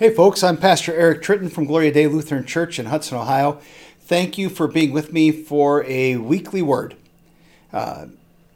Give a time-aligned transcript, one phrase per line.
[0.00, 3.60] Hey, folks, I'm Pastor Eric Tritton from Gloria Dei Lutheran Church in Hudson, Ohio.
[4.00, 6.96] Thank you for being with me for a weekly word.
[7.70, 8.06] Uh,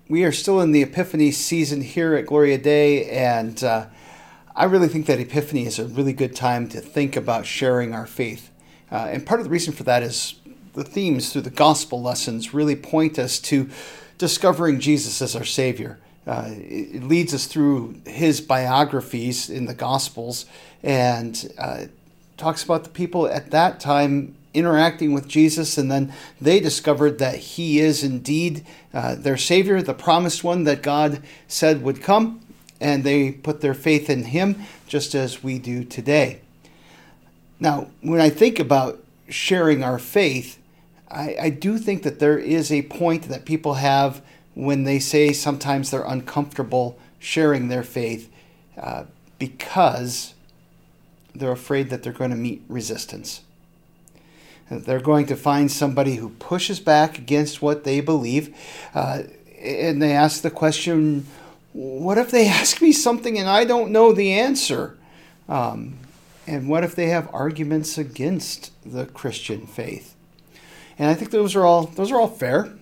[0.08, 3.88] we are still in the Epiphany season here at Gloria Dei, and uh,
[4.56, 8.06] I really think that Epiphany is a really good time to think about sharing our
[8.06, 8.50] faith.
[8.90, 10.36] Uh, and part of the reason for that is
[10.72, 13.68] the themes through the gospel lessons really point us to
[14.16, 15.98] discovering Jesus as our Savior.
[16.26, 20.46] Uh, it leads us through his biographies in the Gospels
[20.84, 21.86] and uh,
[22.36, 27.36] talks about the people at that time interacting with Jesus, and then they discovered that
[27.36, 32.40] he is indeed uh, their Savior, the promised one that God said would come,
[32.80, 36.40] and they put their faith in him just as we do today.
[37.58, 40.58] Now, when I think about sharing our faith,
[41.10, 44.22] I, I do think that there is a point that people have
[44.54, 48.30] when they say sometimes they're uncomfortable sharing their faith
[48.80, 49.04] uh,
[49.38, 50.33] because
[51.34, 53.42] they're afraid that they're going to meet resistance.
[54.70, 58.56] They're going to find somebody who pushes back against what they believe.
[58.94, 59.24] Uh,
[59.60, 61.26] and they ask the question
[61.72, 64.96] what if they ask me something and I don't know the answer?
[65.48, 65.98] Um,
[66.46, 70.14] and what if they have arguments against the Christian faith?
[70.98, 72.72] And I think those are all those are all fair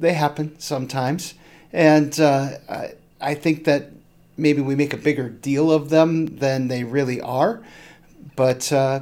[0.00, 1.34] they happen sometimes,
[1.72, 3.90] and uh, I, I think that
[4.40, 7.62] maybe we make a bigger deal of them than they really are.
[8.36, 9.00] But uh,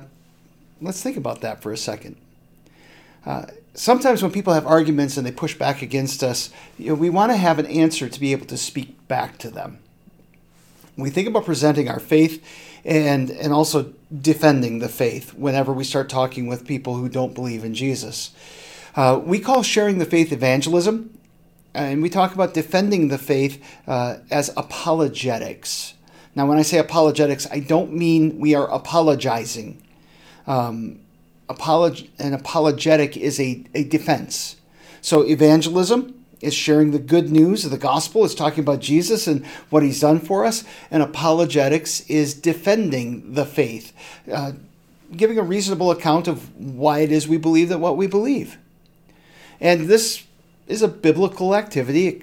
[0.81, 2.17] let's think about that for a second.
[3.25, 7.11] Uh, sometimes when people have arguments and they push back against us, you know, we
[7.11, 9.79] want to have an answer to be able to speak back to them.
[10.97, 12.45] We think about presenting our faith
[12.85, 17.65] and and also defending the faith whenever we start talking with people who don't believe
[17.65, 18.31] in Jesus.
[18.97, 21.18] Uh, we call sharing the faith evangelism,
[21.75, 25.95] and we talk about defending the faith uh, as apologetics.
[26.35, 29.83] Now, when I say apologetics, I don't mean we are apologizing.
[30.47, 31.01] Um,
[31.49, 34.57] apolog- an apologetic is a, a defense.
[35.01, 39.45] So, evangelism is sharing the good news of the gospel, is talking about Jesus and
[39.71, 40.65] what he's done for us.
[40.91, 43.93] And apologetics is defending the faith,
[44.33, 44.53] uh,
[45.17, 48.59] giving a reasonable account of why it is we believe that what we believe.
[49.61, 50.23] And this
[50.69, 52.23] is a biblical activity.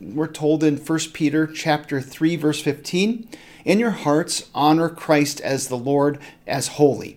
[0.00, 3.26] We're told in 1 Peter chapter 3 verse 15,
[3.64, 7.16] "In your hearts honor Christ as the Lord as holy,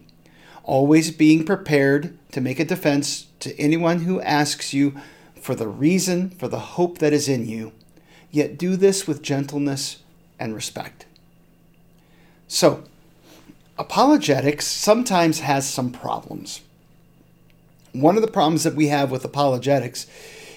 [0.63, 4.95] always being prepared to make a defense to anyone who asks you
[5.39, 7.73] for the reason for the hope that is in you,
[8.31, 9.97] yet do this with gentleness
[10.39, 11.05] and respect."
[12.47, 12.83] So,
[13.77, 16.61] apologetics sometimes has some problems
[17.93, 20.07] one of the problems that we have with apologetics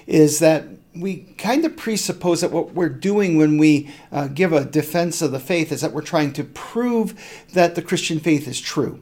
[0.07, 4.65] is that we kind of presuppose that what we're doing when we uh, give a
[4.65, 7.15] defense of the faith is that we're trying to prove
[7.53, 9.01] that the Christian faith is true.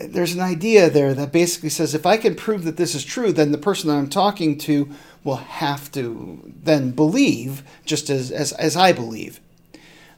[0.00, 3.32] There's an idea there that basically says if I can prove that this is true,
[3.32, 4.88] then the person that I'm talking to
[5.24, 9.40] will have to then believe just as, as, as I believe.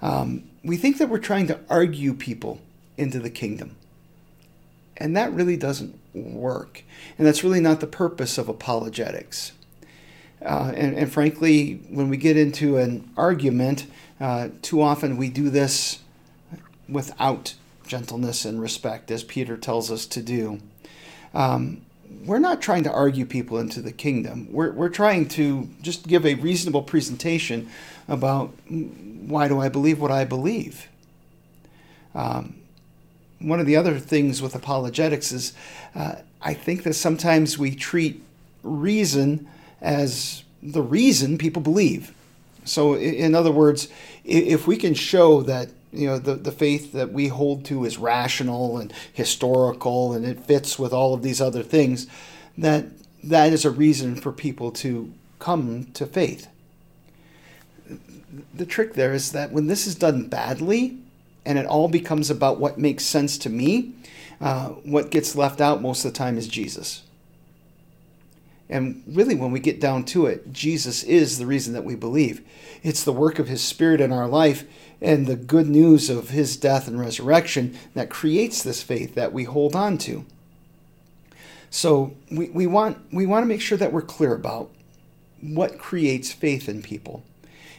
[0.03, 2.61] Um, we think that we're trying to argue people
[2.97, 3.77] into the kingdom.
[4.97, 6.85] And that really doesn't work.
[7.17, 9.53] And that's really not the purpose of apologetics.
[10.45, 13.87] Uh, and, and, frankly, when we get into an argument,
[14.21, 15.99] uh, too often we do this
[16.89, 17.55] without
[17.87, 20.61] gentleness and respect, as Peter tells us to do.
[21.35, 21.83] Um,
[22.25, 24.49] we're not trying to argue people into the kingdom.
[24.51, 27.69] We're, we're trying to just give a reasonable presentation
[28.09, 30.89] about why do I believe what I believe.
[32.15, 32.57] Um,
[33.39, 35.53] one of the other things with apologetics is
[35.95, 38.23] uh, I think that sometimes we treat
[38.63, 39.49] reason
[39.81, 42.15] as the reason people believe.
[42.65, 43.89] So, in other words,
[44.25, 47.99] if we can show that you know the, the faith that we hold to is
[47.99, 52.07] rational and historical and it fits with all of these other things,
[52.57, 52.87] that
[53.25, 56.49] that is a reason for people to come to faith.
[58.55, 60.99] The trick there is that when this is done badly,
[61.45, 63.93] and it all becomes about what makes sense to me,
[64.41, 67.03] uh, what gets left out most of the time is Jesus.
[68.71, 72.41] And really, when we get down to it, Jesus is the reason that we believe.
[72.85, 74.65] It's the work of His Spirit in our life
[75.03, 79.43] and the good news of His death and resurrection that creates this faith that we
[79.43, 80.25] hold on to.
[81.69, 84.71] So we, we, want, we want to make sure that we're clear about
[85.41, 87.25] what creates faith in people.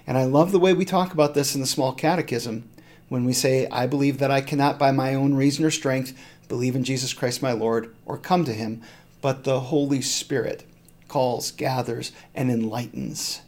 [0.06, 2.68] And I love the way we talk about this in the small catechism
[3.08, 6.18] when we say, I believe that I cannot by my own reason or strength
[6.50, 8.82] believe in Jesus Christ my Lord or come to him,
[9.22, 10.66] but the Holy Spirit
[11.12, 13.42] calls, gathers, and enlightens.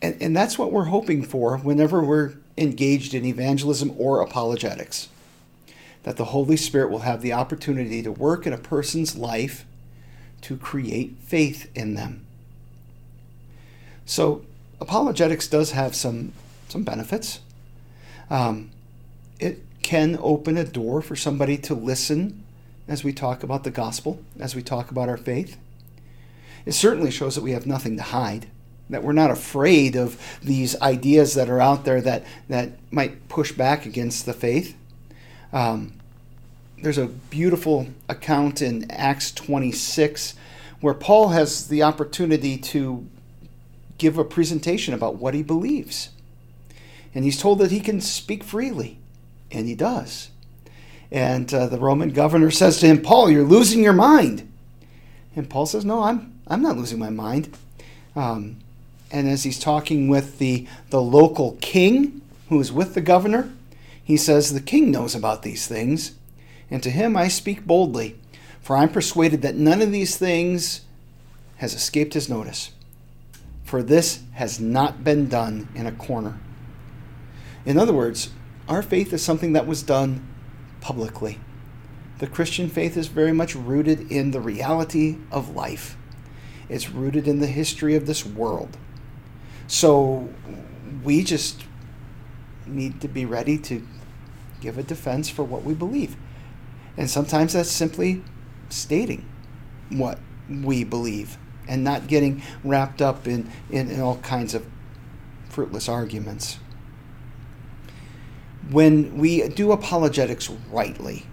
[0.00, 5.08] And, and that's what we're hoping for whenever we're engaged in evangelism or apologetics.
[6.04, 9.64] That the Holy Spirit will have the opportunity to work in a person's life
[10.42, 12.24] to create faith in them.
[14.06, 14.44] So,
[14.80, 16.32] apologetics does have some,
[16.68, 17.40] some benefits.
[18.30, 18.70] Um,
[19.40, 22.44] it can open a door for somebody to listen
[22.86, 25.56] as we talk about the gospel, as we talk about our faith.
[26.64, 28.46] It certainly shows that we have nothing to hide,
[28.90, 33.52] that we're not afraid of these ideas that are out there that, that might push
[33.52, 34.76] back against the faith.
[35.52, 35.94] Um,
[36.82, 40.34] there's a beautiful account in Acts 26
[40.80, 43.06] where Paul has the opportunity to
[43.98, 46.10] give a presentation about what he believes.
[47.14, 48.98] And he's told that he can speak freely,
[49.50, 50.30] and he does.
[51.12, 54.50] And uh, the Roman governor says to him, Paul, you're losing your mind.
[55.36, 57.56] And Paul says, No, I'm, I'm not losing my mind.
[58.14, 58.56] Um,
[59.10, 63.52] and as he's talking with the, the local king who is with the governor,
[64.02, 66.14] he says, The king knows about these things,
[66.70, 68.18] and to him I speak boldly,
[68.60, 70.82] for I'm persuaded that none of these things
[71.56, 72.72] has escaped his notice.
[73.64, 76.38] For this has not been done in a corner.
[77.64, 78.30] In other words,
[78.68, 80.26] our faith is something that was done
[80.80, 81.38] publicly.
[82.18, 85.96] The Christian faith is very much rooted in the reality of life.
[86.72, 88.78] It's rooted in the history of this world.
[89.66, 90.30] So
[91.04, 91.64] we just
[92.66, 93.86] need to be ready to
[94.62, 96.16] give a defense for what we believe.
[96.96, 98.22] And sometimes that's simply
[98.70, 99.28] stating
[99.90, 101.36] what we believe
[101.68, 104.66] and not getting wrapped up in, in, in all kinds of
[105.50, 106.58] fruitless arguments.
[108.70, 111.26] When we do apologetics rightly,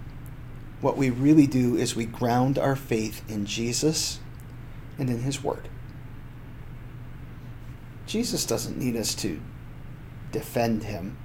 [0.82, 4.20] what we really do is we ground our faith in Jesus
[5.00, 5.68] and in His Word.
[8.06, 9.40] Jesus doesn't need us to
[10.30, 11.16] defend Him,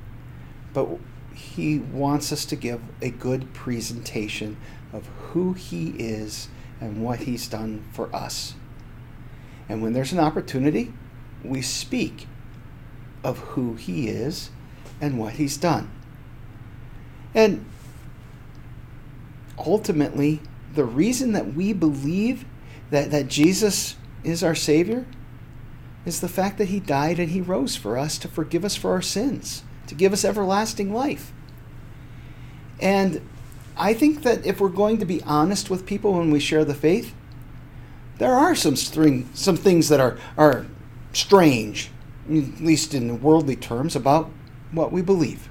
[0.74, 0.88] but
[1.34, 4.58] He wants us to give a good presentation
[4.94, 6.48] of who He is
[6.80, 8.56] and what He's done for us.
[9.68, 10.94] And when there's an opportunity,
[11.44, 12.28] we speak
[13.24, 14.52] of who He is
[15.02, 15.92] and what He's done.
[17.34, 17.66] And
[19.58, 20.40] ultimately,
[20.74, 22.46] the reason that we believe
[22.90, 25.06] that, that Jesus is our Savior
[26.06, 28.92] is the fact that He died and He rose for us to forgive us for
[28.92, 31.32] our sins, to give us everlasting life.
[32.80, 33.28] And
[33.78, 36.74] I think that if we're going to be honest with people when we share the
[36.76, 37.14] faith,
[38.18, 40.66] there are some string, some things that are, are
[41.12, 41.90] strange,
[42.26, 44.32] at least in worldly terms, about
[44.72, 45.50] what we believe.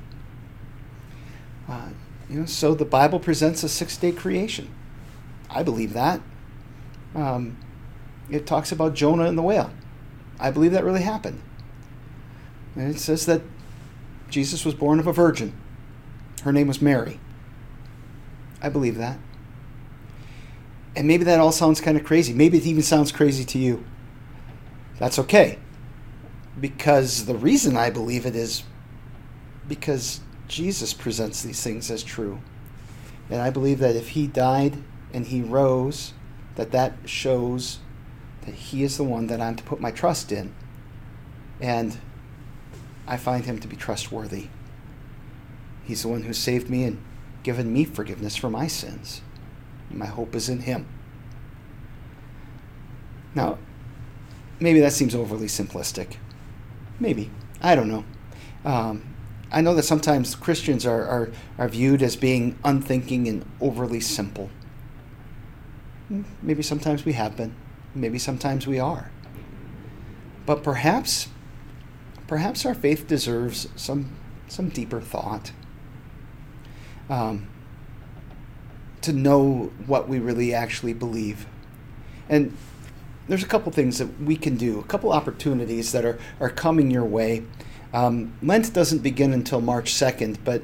[1.69, 1.90] Uh,
[2.31, 4.72] you know, so the Bible presents a six-day creation.
[5.50, 6.20] I believe that.
[7.14, 7.56] Um,
[8.28, 9.70] it talks about Jonah and the whale.
[10.38, 11.40] I believe that really happened.
[12.75, 13.43] And it says that
[14.28, 15.52] Jesus was born of a virgin.
[16.43, 17.20] Her name was Mary.
[18.61, 19.19] I believe that.
[20.96, 22.32] And maybe that all sounds kind of crazy.
[22.32, 23.84] Maybe it even sounds crazy to you.
[24.99, 25.58] That's okay.
[26.60, 28.62] Because the reason I believe it is
[29.69, 32.40] because Jesus presents these things as true.
[33.31, 34.82] And I believe that if he died
[35.12, 36.12] and he rose,
[36.56, 37.79] that that shows
[38.43, 40.55] that he is the one that I'm to put my trust in.
[41.61, 41.99] And
[43.06, 44.49] I find him to be trustworthy.
[45.84, 47.03] He's the one who saved me and
[47.43, 49.20] given me forgiveness for my sins.
[49.91, 50.87] My hope is in Him.
[53.34, 53.58] Now,
[54.58, 56.17] maybe that seems overly simplistic.
[56.99, 57.31] Maybe.
[57.61, 58.05] I don't know.
[58.65, 59.15] Um,
[59.53, 64.51] I know that sometimes Christians are, are, are viewed as being unthinking and overly simple.
[66.43, 67.55] Maybe sometimes we have been.
[67.94, 69.11] Maybe sometimes we are.
[70.46, 71.29] But perhaps,
[72.27, 74.17] perhaps our faith deserves some,
[74.49, 75.53] some deeper thought.
[77.08, 77.49] Um,
[79.03, 81.46] to know what we really actually believe.
[82.29, 82.56] And
[83.29, 86.91] there's a couple things that we can do, a couple opportunities that are, are coming
[86.91, 87.44] your way.
[87.93, 90.63] Um, Lent doesn't begin until March 2nd, but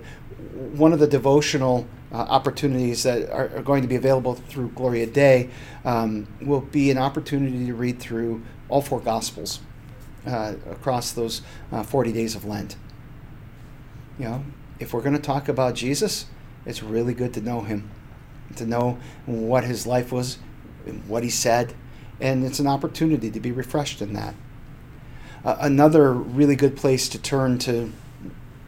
[0.72, 5.06] one of the devotional uh, opportunities that are, are, going to be available through Gloria
[5.06, 5.50] Dei
[5.84, 9.60] um, will be an opportunity to read through all four Gospels
[10.26, 12.76] uh, across those uh, 40 days of Lent.
[14.18, 14.44] You know,
[14.78, 16.26] if we're going to talk about Jesus,
[16.66, 17.90] it's really good to know him
[18.56, 20.38] to know what his life was,
[21.06, 21.74] what he said,
[22.20, 24.34] and it's an opportunity to be refreshed in that.
[25.44, 27.92] Uh, another really good place to turn to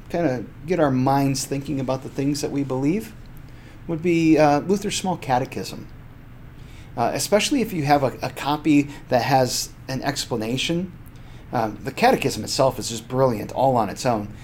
[0.08, 3.14] kind of get our minds thinking about the things that we believe
[3.87, 5.89] would be uh, Luther's Small Catechism.
[6.97, 10.93] Uh, especially if you have a, a, copy that has an explanation.
[11.51, 14.35] Um, the catechism itself is just brilliant all on its own.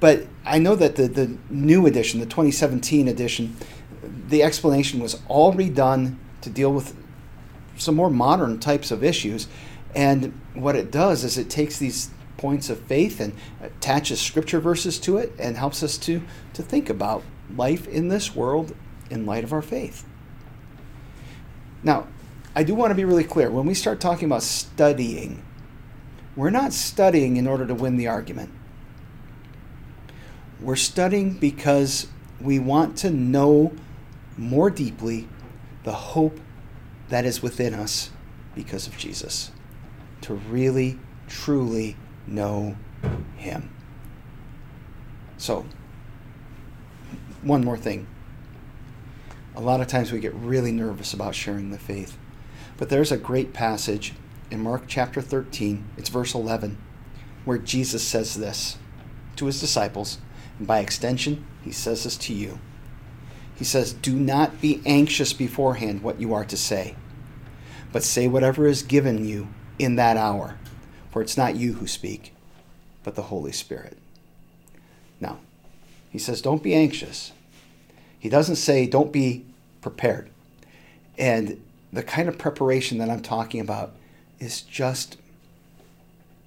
[0.00, 3.56] But I know that the, the new edition, the 2017 edition,
[4.02, 6.96] the explanation was all redone to deal with
[7.76, 9.46] some more modern types of issues.
[9.94, 14.98] And what it does is it takes these points of faith and attaches scripture verses
[15.00, 16.22] to it and helps us to,
[16.54, 17.22] to think about
[17.56, 18.74] life in this world
[19.10, 20.06] in light of our faith.
[21.82, 22.06] Now,
[22.54, 23.50] I do want to be really clear.
[23.50, 25.42] When we start talking about studying,
[26.36, 28.50] we're not studying in order to win the argument.
[30.60, 32.08] We're studying because
[32.40, 33.72] we want to know
[34.36, 35.28] more deeply
[35.84, 36.38] the hope
[37.08, 38.10] that is within us
[38.54, 39.52] because of Jesus.
[40.22, 42.76] To really, truly know
[43.36, 43.70] Him.
[45.38, 45.64] So,
[47.42, 48.06] one more thing.
[49.56, 52.16] A lot of times we get really nervous about sharing the faith.
[52.76, 54.14] But there's a great passage
[54.50, 56.78] in Mark chapter 13, it's verse 11,
[57.44, 58.78] where Jesus says this
[59.36, 60.18] to his disciples,
[60.58, 62.58] and by extension, he says this to you.
[63.54, 66.96] He says, Do not be anxious beforehand what you are to say,
[67.92, 70.58] but say whatever is given you in that hour,
[71.10, 72.34] for it's not you who speak,
[73.04, 73.96] but the Holy Spirit.
[75.20, 75.38] Now,
[76.10, 77.32] he says, Don't be anxious.
[78.18, 79.46] He doesn't say, Don't be
[79.80, 80.30] prepared.
[81.16, 81.62] And
[81.92, 83.94] the kind of preparation that I'm talking about
[84.38, 85.16] is just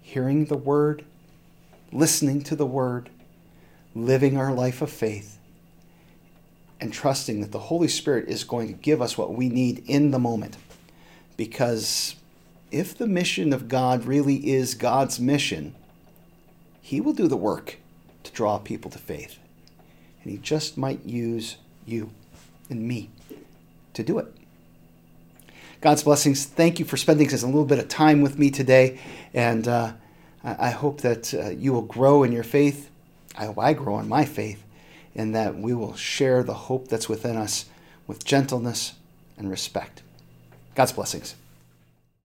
[0.02, 1.06] hearing the word,
[1.92, 3.10] listening to the word,
[3.96, 5.40] living our life of faith,
[6.80, 10.12] and trusting that the Holy Spirit is going to give us what we need in
[10.12, 10.58] the moment.
[11.38, 12.16] Because
[12.72, 15.76] if the mission of God really is God's mission,
[16.82, 17.78] He will do the work
[18.24, 19.38] to draw people to faith.
[20.24, 22.12] And He just might use you
[22.70, 23.10] and me
[23.94, 24.28] to do it.
[25.82, 26.46] God's blessings.
[26.46, 29.00] Thank you for spending just a little bit of time with me today.
[29.34, 29.94] And uh,
[30.44, 32.90] I hope that uh, you will grow in your faith.
[33.38, 34.64] I hope I grow in my faith,
[35.16, 37.66] and that we will share the hope that's within us
[38.08, 38.94] with gentleness
[39.38, 40.04] and respect.
[40.76, 41.36] God's blessings.